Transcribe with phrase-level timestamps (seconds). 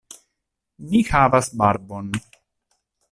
[0.93, 2.11] Ni havas barbon.